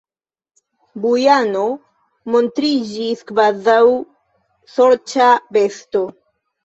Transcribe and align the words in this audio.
Bujano 1.03 1.65
montriĝis 2.35 3.21
kvazaŭ 3.33 3.79
sorĉa 4.77 5.29
besto. 5.59 6.07